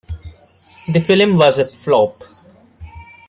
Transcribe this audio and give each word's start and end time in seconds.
The 0.91 0.99
film 0.99 1.37
was 1.37 1.59
a 1.59 1.67
flop. 1.67 2.23